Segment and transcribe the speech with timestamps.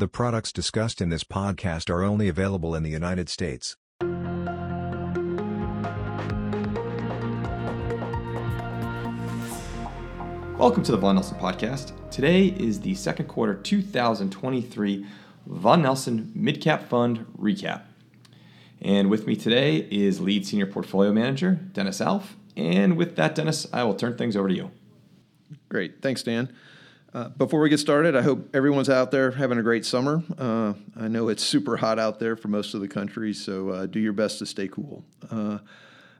[0.00, 3.74] The products discussed in this podcast are only available in the United States.
[10.56, 11.90] Welcome to the Vaughan Nelson Podcast.
[12.12, 15.04] Today is the second quarter 2023
[15.46, 17.82] Vaughan Nelson Midcap Fund Recap.
[18.80, 22.36] And with me today is lead senior portfolio manager Dennis Alff.
[22.56, 24.70] And with that, Dennis, I will turn things over to you.
[25.68, 26.02] Great.
[26.02, 26.54] Thanks, Dan.
[27.14, 30.22] Uh, before we get started, I hope everyone's out there having a great summer.
[30.36, 33.86] Uh, I know it's super hot out there for most of the country, so uh,
[33.86, 35.04] do your best to stay cool.
[35.30, 35.58] Uh,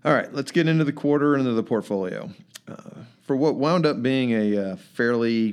[0.05, 2.31] all right, let's get into the quarter and into the portfolio.
[2.67, 5.53] Uh, for what wound up being a fairly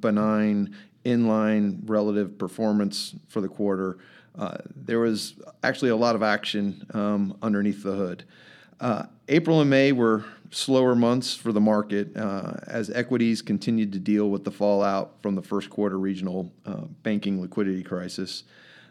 [0.00, 0.74] benign
[1.04, 3.98] inline relative performance for the quarter,
[4.74, 8.24] there was actually a lot of action um, underneath the hood.
[9.28, 14.30] April and May were slower months for the market uh, as equities continued to deal
[14.30, 18.44] with the fallout from the first quarter regional uh, banking liquidity crisis.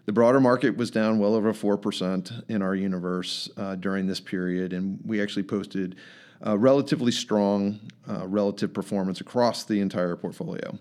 [0.06, 4.74] The broader market was down well over 4% in our universe uh, during this period,
[4.74, 5.96] and we actually posted
[6.42, 10.78] relatively strong uh, relative performance across the entire portfolio.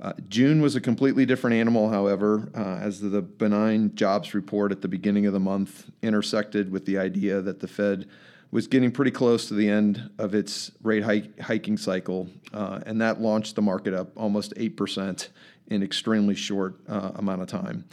[0.00, 4.82] Uh, June was a completely different animal, however, uh, as the benign jobs report at
[4.82, 8.08] the beginning of the month intersected with the idea that the Fed
[8.54, 13.00] was getting pretty close to the end of its rate hike, hiking cycle, uh, and
[13.00, 15.28] that launched the market up almost 8%
[15.66, 17.84] in extremely short uh, amount of time.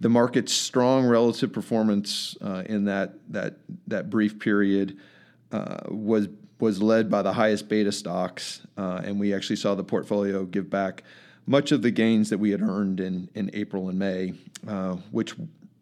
[0.00, 4.98] The market's strong relative performance uh, in that, that, that brief period
[5.50, 6.28] uh, was,
[6.60, 10.68] was led by the highest beta stocks, uh, and we actually saw the portfolio give
[10.68, 11.04] back
[11.46, 14.34] much of the gains that we had earned in, in April and May,
[14.68, 15.34] uh, which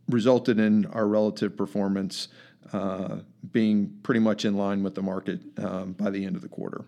[0.09, 2.29] resulted in our relative performance
[2.73, 3.17] uh,
[3.53, 6.85] being pretty much in line with the market um, by the end of the quarter.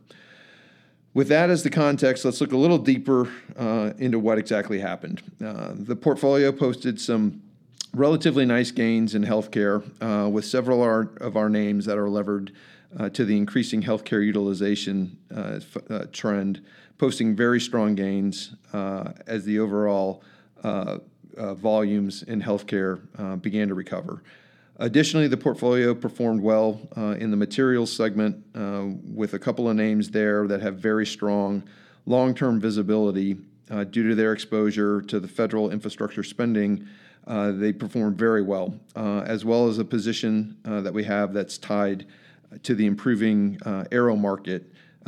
[1.15, 5.23] With that as the context, let's look a little deeper uh, into what exactly happened.
[5.45, 7.43] Uh, the portfolio posted some
[7.93, 12.53] relatively nice gains in healthcare, uh, with several our, of our names that are levered
[12.99, 15.61] uh, to the increasing healthcare utilization uh,
[15.91, 16.65] f- trend,
[16.97, 18.55] posting very strong gains
[19.27, 20.23] as the overall
[21.37, 24.23] volumes in healthcare began to recover.
[24.83, 29.77] Additionally, the portfolio performed well uh, in the materials segment uh, with a couple of
[29.77, 31.63] names there that have very strong
[32.05, 33.37] long term visibility
[33.71, 36.85] uh, due to their exposure to the federal infrastructure spending.
[37.29, 42.05] They performed very well, as well as a position that we have that's tied
[42.65, 43.61] to the improving
[43.93, 44.65] aero market,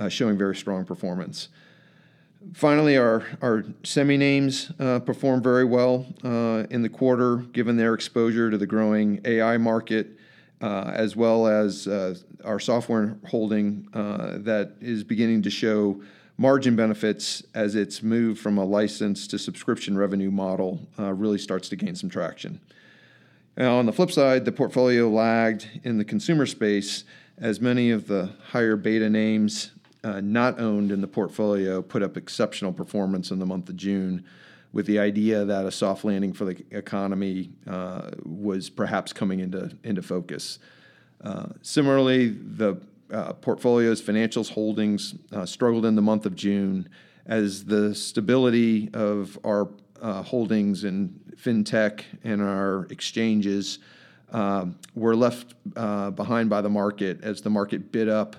[0.08, 1.48] showing very strong performance.
[2.52, 7.94] Finally, our, our semi names uh, performed very well uh, in the quarter, given their
[7.94, 10.18] exposure to the growing AI market,
[10.60, 16.00] uh, as well as uh, our software holding uh, that is beginning to show
[16.36, 21.68] margin benefits as its move from a license to subscription revenue model uh, really starts
[21.68, 22.60] to gain some traction.
[23.56, 27.04] Now, on the flip side, the portfolio lagged in the consumer space
[27.38, 29.70] as many of the higher beta names
[30.04, 34.24] uh, not owned in the portfolio put up exceptional performance in the month of June,
[34.72, 39.74] with the idea that a soft landing for the economy uh, was perhaps coming into
[39.82, 40.58] into focus.
[41.22, 42.76] Uh, similarly, the
[43.10, 46.88] uh, portfolio's financials holdings uh, struggled in the month of June
[47.26, 49.68] as the stability of our
[50.02, 53.78] uh, holdings in fintech and our exchanges
[54.94, 55.54] were left
[56.16, 58.36] behind by the market as the market bid up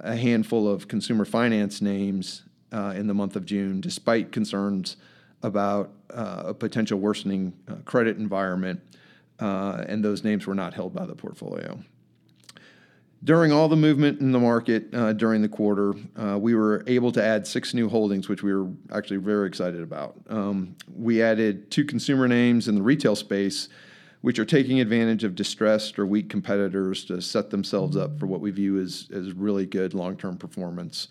[0.00, 2.42] a handful of consumer finance names
[2.72, 4.96] uh, in the month of June, despite concerns
[5.42, 8.80] about uh, a potential worsening uh, credit environment,
[9.40, 11.78] uh, and those names were not held by the portfolio.
[13.24, 17.10] During all the movement in the market uh, during the quarter, uh, we were able
[17.12, 20.16] to add six new holdings, which we were actually very excited about.
[20.28, 23.68] Um, we added two consumer names in the retail space
[24.20, 28.40] which are taking advantage of distressed or weak competitors to set themselves up for what
[28.40, 31.08] we view as, as really good long term performance.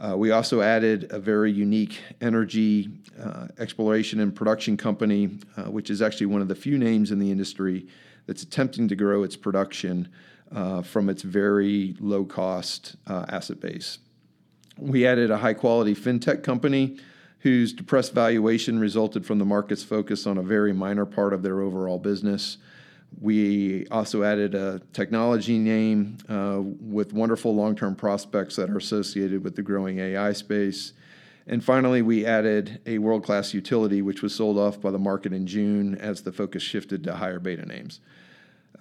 [0.00, 2.90] Uh, we also added a very unique energy
[3.22, 7.18] uh, exploration and production company, uh, which is actually one of the few names in
[7.18, 7.86] the industry
[8.26, 10.08] that's attempting to grow its production
[10.52, 13.98] uh, from its very low cost uh, asset base.
[14.78, 16.98] We added a high quality fintech company
[17.40, 21.60] whose depressed valuation resulted from the market's focus on a very minor part of their
[21.60, 22.58] overall business.
[23.20, 29.42] We also added a technology name uh, with wonderful long term prospects that are associated
[29.42, 30.92] with the growing AI space.
[31.46, 35.32] And finally, we added a world class utility, which was sold off by the market
[35.32, 38.00] in June as the focus shifted to higher beta names.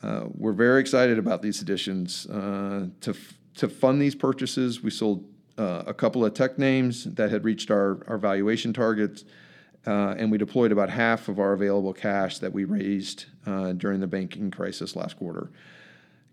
[0.03, 2.27] Uh, we're very excited about these additions.
[2.27, 5.25] Uh, to, f- to fund these purchases, we sold
[5.59, 9.25] uh, a couple of tech names that had reached our, our valuation targets,
[9.85, 13.99] uh, and we deployed about half of our available cash that we raised uh, during
[13.99, 15.51] the banking crisis last quarter.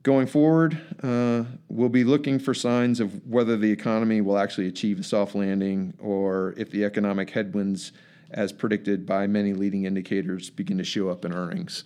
[0.04, 5.00] Going forward, uh, we'll be looking for signs of whether the economy will actually achieve
[5.00, 7.90] a soft landing or if the economic headwinds,
[8.30, 11.82] as predicted by many leading indicators, begin to show up in earnings.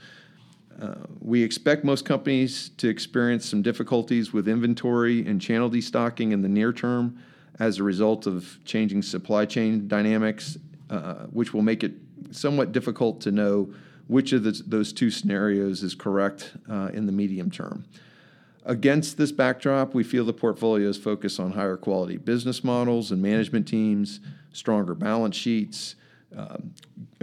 [0.81, 6.41] Uh, we expect most companies to experience some difficulties with inventory and channel destocking in
[6.41, 7.19] the near term
[7.59, 10.57] as a result of changing supply chain dynamics,
[10.89, 11.93] uh, which will make it
[12.31, 13.73] somewhat difficult to know
[14.07, 17.85] which of the, those two scenarios is correct uh, in the medium term.
[18.65, 23.69] Against this backdrop, we feel the portfolio's focus on higher quality business models and management
[23.69, 24.21] teams,
[24.53, 25.95] stronger balance sheets,
[26.37, 26.59] uh,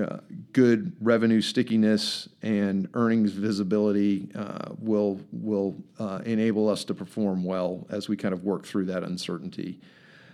[0.01, 0.17] uh,
[0.51, 7.87] good revenue stickiness, and earnings visibility uh, will will uh, enable us to perform well
[7.89, 9.79] as we kind of work through that uncertainty.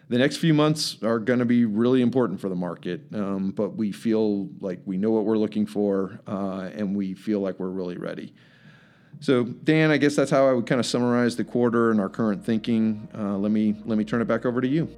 [0.09, 3.75] The next few months are going to be really important for the market, um, but
[3.75, 7.69] we feel like we know what we're looking for, uh, and we feel like we're
[7.69, 8.33] really ready.
[9.19, 12.09] So, Dan, I guess that's how I would kind of summarize the quarter and our
[12.09, 13.07] current thinking.
[13.13, 14.89] Let me let me turn it back over to you.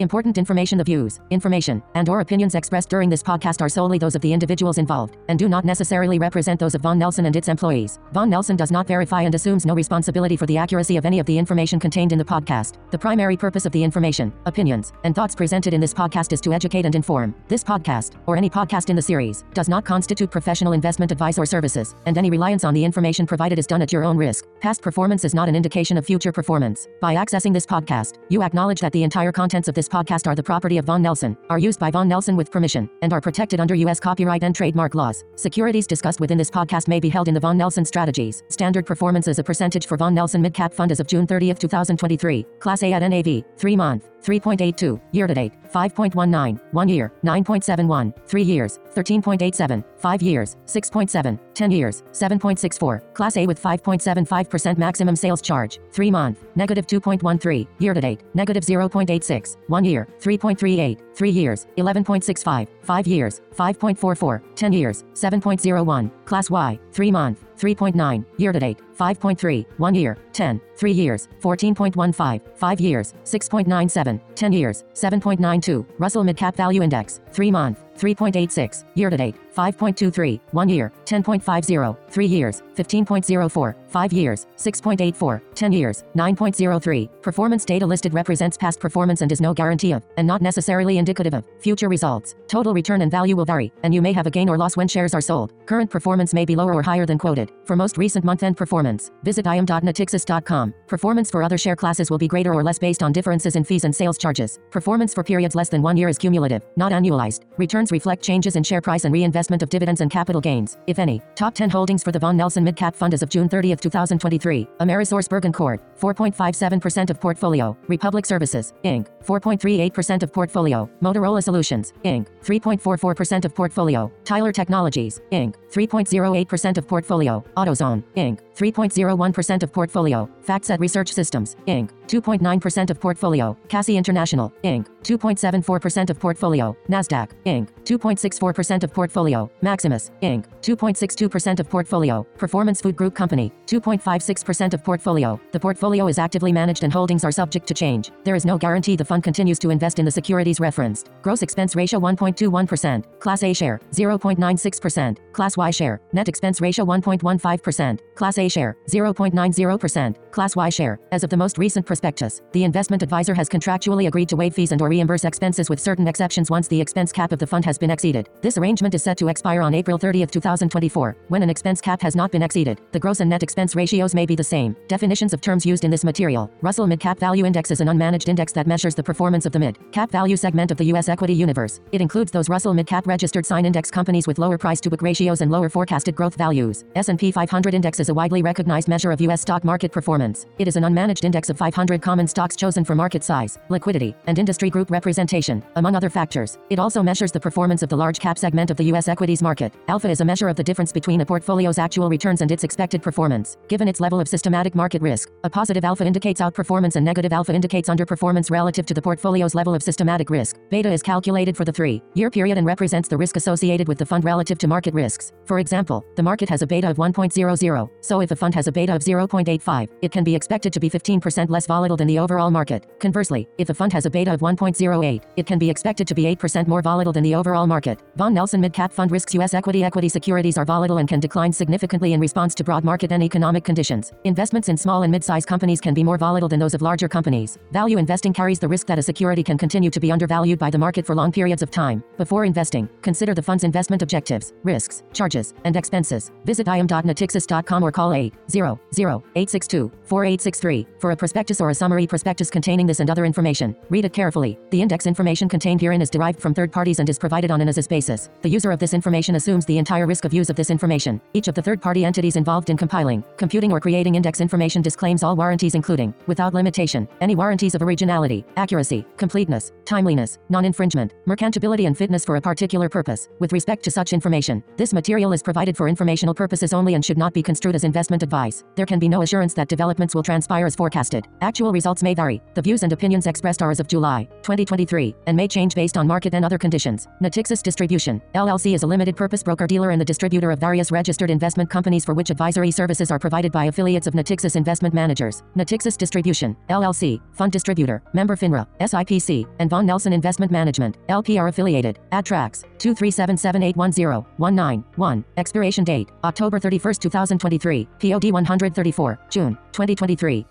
[0.00, 4.14] Important information The views, information, and or opinions expressed during this podcast are solely those
[4.14, 7.48] of the individuals involved, and do not necessarily represent those of Vaughan Nelson and its
[7.48, 7.98] employees.
[8.12, 11.26] Vaughan Nelson does not verify and assumes no responsibility for the accuracy of any of
[11.26, 12.76] the information contained in the podcast.
[12.92, 16.52] The primary purpose of the information, opinions, and thoughts presented in this podcast is to
[16.52, 17.34] educate and inform.
[17.48, 21.46] This podcast, or any podcast in the series, does not constitute professional investment advice or
[21.46, 24.46] services, and any reliance on the information provided is done at your own risk.
[24.60, 26.86] Past performance is not an indication of future performance.
[27.00, 30.34] By accessing this podcast, you acknowledge that the entire contents of this this podcast are
[30.34, 33.60] the property of Vaughan Nelson, are used by Vaughan Nelson with permission, and are protected
[33.60, 34.00] under U.S.
[34.00, 35.24] copyright and trademark laws.
[35.36, 38.42] Securities discussed within this podcast may be held in the Vaughan Nelson strategies.
[38.48, 42.46] Standard performance is a percentage for Vaughan Nelson Midcap Fund as of June 30, 2023.
[42.58, 48.42] Class A at NAV, 3 month, 3.82, year to date, 5.19, 1 year, 9.71, 3
[48.42, 55.80] years, 13.87, 5 years, 6.7, 10 years, 7.64, Class A with 5.75% maximum sales charge,
[55.90, 62.68] 3 month, negative 2.13, year to date, negative 0.86, 1 year, 3.38, 3 years, 11.65,
[62.82, 69.66] 5 years, 5.44, 10 years, 7.01, Class Y, 3 month, 3.9, year to date, 5.3,
[69.78, 76.82] 1 year, 10, 3 years, 14.15, 5 years, 6.97, 10 years, 7.92, Russell Midcap Value
[76.82, 84.12] Index, 3 month, 3.86, year to date, 5.23, 1 year, 10.50, 3 years, 15.04, 5
[84.12, 87.08] years, 6.84, 10 years, 9.03.
[87.22, 91.34] Performance data listed represents past performance and is no guarantee of, and not necessarily indicative
[91.34, 92.34] of, future results.
[92.46, 94.88] Total return and value will vary, and you may have a gain or loss when
[94.88, 95.52] shares are sold.
[95.66, 97.52] Current performance may be lower or higher than quoted.
[97.64, 100.74] For most recent month-end performance, visit im.natixis.com.
[100.86, 103.84] Performance for other share classes will be greater or less based on differences in fees
[103.84, 104.58] and sales charges.
[104.70, 107.42] Performance for periods less than one year is cumulative, not annualized.
[107.56, 111.20] Returns reflect changes in share price and reinvestment of dividends and capital gains, if any.
[111.34, 114.68] Top 10 holdings for the Vaughan Nelson Midcap Fund as of June 30, 2023.
[114.78, 117.76] AmerisourceBergen Corp, 4.57% of portfolio.
[117.88, 120.88] Republic Services, Inc., 4.38% of portfolio.
[121.02, 124.12] Motorola Solutions, Inc., 3.44% of portfolio.
[124.24, 127.44] Tyler Technologies, Inc., 3.08% of portfolio.
[127.56, 130.28] AutoZone, Inc., 3.01% of portfolio.
[130.46, 133.56] FactSet Research Systems, Inc., 2.9% of portfolio.
[133.68, 136.76] CACI International, Inc., 2.74% of portfolio.
[136.88, 139.50] NASDAQ, Inc., 2.64% of portfolio.
[139.60, 142.24] Maximus, Inc., 2.62% of portfolio.
[142.36, 145.40] Performance Food Group Company, 2.56% of portfolio.
[145.52, 148.10] The portfolio is actively managed and holdings are subject to change.
[148.24, 151.10] There is no guarantee the fund continues to invest in the securities referenced.
[151.22, 153.04] Gross expense ratio 1.21%.
[153.20, 155.18] Class A share, 0.96%.
[155.32, 158.00] Class Y share, net expense ratio 1.15%.
[158.14, 160.16] Class A share, 0.90%.
[160.30, 164.28] Class Y share, as of the most recent prospectus, the investment advisor has contractually agreed
[164.28, 167.40] to waive fees and or reimburse expenses with certain exceptions once the expense cap of
[167.40, 168.28] the fund has been exceeded.
[168.40, 171.16] This arrangement is set to expire on April 30, 2024.
[171.26, 174.26] When an expense cap has not been exceeded, the gross and net expense ratios may
[174.26, 174.76] be the same.
[174.86, 176.48] Definitions of terms used in this material.
[176.60, 179.58] Russell Mid Cap Value Index is an unmanaged index that measures the performance of the
[179.58, 181.08] mid cap value segment of the U.S.
[181.08, 181.80] equity universe.
[181.90, 185.02] It includes those Russell Mid Cap registered sign index companies with lower price to book
[185.02, 186.84] ratios and lower forecasted growth values.
[186.94, 189.40] S&P 500 index is a widely recognized measure of U.S.
[189.40, 190.46] stock market performance.
[190.58, 194.38] It is an unmanaged index of 500 common stocks chosen for market size, liquidity, and
[194.38, 196.58] industry group representation, among other factors.
[196.68, 199.08] It also measures the performance of the large cap segment of the U.S.
[199.08, 199.72] equities market.
[199.88, 203.02] Alpha is a measure of the difference between a portfolio's actual returns and its expected
[203.02, 205.30] performance, given its level of systematic market risk.
[205.44, 209.74] A positive alpha indicates outperformance and negative alpha indicates underperformance relative to the portfolio's level
[209.74, 210.58] of systematic risk.
[210.68, 214.04] Beta is calculated for the three year period and represents the risk associated with the
[214.04, 215.32] fund relative to market risks.
[215.46, 218.72] For example, the market has a beta of 1.00, so if a fund has a
[218.72, 222.18] beta of 0.85, it can be expected to be 15% less volatile volatile than the
[222.18, 222.86] overall market.
[222.98, 226.24] Conversely, if a fund has a beta of 1.08, it can be expected to be
[226.34, 228.02] 8% more volatile than the overall market.
[228.16, 229.54] Vaughan Nelson Mid Cap Fund risks U.S.
[229.54, 233.22] equity equity securities are volatile and can decline significantly in response to broad market and
[233.22, 234.10] economic conditions.
[234.24, 237.58] Investments in small and mid-sized companies can be more volatile than those of larger companies.
[237.70, 240.78] Value investing carries the risk that a security can continue to be undervalued by the
[240.78, 242.02] market for long periods of time.
[242.16, 246.32] Before investing, consider the fund's investment objectives, risks, charges, and expenses.
[246.44, 253.10] Visit im.natixis.com or call 800-862-4863 for a prospectus or a summary prospectus containing this and
[253.10, 253.76] other information.
[253.90, 254.58] Read it carefully.
[254.70, 257.68] The index information contained herein is derived from third parties and is provided on an
[257.68, 258.30] as-is basis.
[258.42, 261.20] The user of this information assumes the entire risk of use of this information.
[261.34, 265.36] Each of the third-party entities involved in compiling, computing or creating index information disclaims all
[265.36, 272.24] warranties including, without limitation, any warranties of originality, accuracy, completeness, timeliness, non-infringement, merchantability and fitness
[272.24, 273.28] for a particular purpose.
[273.38, 277.18] With respect to such information, this material is provided for informational purposes only and should
[277.18, 278.64] not be construed as investment advice.
[278.76, 281.26] There can be no assurance that developments will transpire as forecasted.
[281.48, 282.42] Actual results may vary.
[282.52, 286.06] The views and opinions expressed are as of July 2023 and may change based on
[286.06, 287.08] market and other conditions.
[287.22, 291.30] Natixis Distribution, LLC is a limited purpose broker dealer and the distributor of various registered
[291.30, 295.42] investment companies for which advisory services are provided by affiliates of Natixis Investment Managers.
[295.56, 301.48] Natixis Distribution, LLC, Fund Distributor, Member FINRA, SIPC, and Vaughan Nelson Investment Management, LP are
[301.48, 301.98] affiliated.
[302.12, 305.24] Adtrax, 2377810-19-1.
[305.38, 307.88] Expiration date, October 31, 2023.
[308.00, 310.44] POD 134, June, 2023.